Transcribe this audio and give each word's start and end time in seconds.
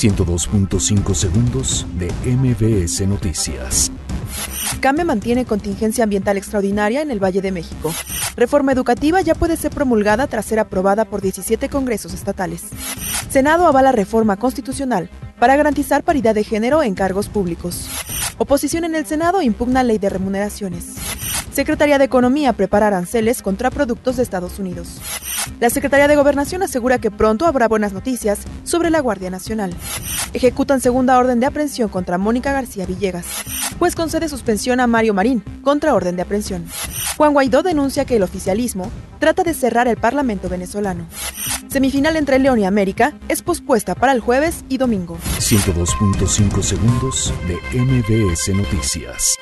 102.5 0.00 1.14
segundos 1.14 1.86
de 1.98 2.10
MBS 2.24 3.06
Noticias. 3.06 3.92
CAME 4.80 5.04
mantiene 5.04 5.44
contingencia 5.44 6.04
ambiental 6.04 6.38
extraordinaria 6.38 7.02
en 7.02 7.10
el 7.10 7.22
Valle 7.22 7.42
de 7.42 7.52
México. 7.52 7.92
Reforma 8.34 8.72
educativa 8.72 9.20
ya 9.20 9.34
puede 9.34 9.58
ser 9.58 9.72
promulgada 9.72 10.26
tras 10.26 10.46
ser 10.46 10.58
aprobada 10.58 11.04
por 11.04 11.20
17 11.20 11.68
congresos 11.68 12.14
estatales. 12.14 12.62
Senado 13.28 13.66
avala 13.66 13.92
reforma 13.92 14.38
constitucional 14.38 15.10
para 15.38 15.56
garantizar 15.56 16.02
paridad 16.02 16.34
de 16.34 16.44
género 16.44 16.82
en 16.82 16.94
cargos 16.94 17.28
públicos. 17.28 17.90
Oposición 18.38 18.84
en 18.84 18.94
el 18.94 19.04
Senado 19.04 19.42
impugna 19.42 19.82
ley 19.82 19.98
de 19.98 20.08
remuneraciones. 20.08 21.09
Secretaría 21.60 21.98
de 21.98 22.06
Economía 22.06 22.54
prepara 22.54 22.86
aranceles 22.86 23.42
contra 23.42 23.70
productos 23.70 24.16
de 24.16 24.22
Estados 24.22 24.58
Unidos. 24.58 24.98
La 25.60 25.68
Secretaría 25.68 26.08
de 26.08 26.16
Gobernación 26.16 26.62
asegura 26.62 26.98
que 26.98 27.10
pronto 27.10 27.44
habrá 27.44 27.68
buenas 27.68 27.92
noticias 27.92 28.38
sobre 28.64 28.88
la 28.88 29.00
Guardia 29.00 29.28
Nacional. 29.28 29.74
Ejecutan 30.32 30.80
segunda 30.80 31.18
orden 31.18 31.38
de 31.38 31.44
aprehensión 31.44 31.90
contra 31.90 32.16
Mónica 32.16 32.50
García 32.54 32.86
Villegas. 32.86 33.26
Pues 33.78 33.94
concede 33.94 34.30
suspensión 34.30 34.80
a 34.80 34.86
Mario 34.86 35.12
Marín 35.12 35.44
contra 35.60 35.94
orden 35.94 36.16
de 36.16 36.22
aprehensión. 36.22 36.64
Juan 37.18 37.34
Guaidó 37.34 37.62
denuncia 37.62 38.06
que 38.06 38.16
el 38.16 38.22
oficialismo 38.22 38.90
trata 39.18 39.42
de 39.42 39.52
cerrar 39.52 39.86
el 39.86 39.98
Parlamento 39.98 40.48
venezolano. 40.48 41.04
Semifinal 41.68 42.16
entre 42.16 42.38
León 42.38 42.58
y 42.58 42.64
América 42.64 43.12
es 43.28 43.42
pospuesta 43.42 43.94
para 43.94 44.12
el 44.12 44.20
jueves 44.20 44.64
y 44.70 44.78
domingo. 44.78 45.18
102.5 45.38 46.62
segundos 46.62 47.34
de 47.46 47.78
MBS 47.78 48.48
Noticias. 48.54 49.36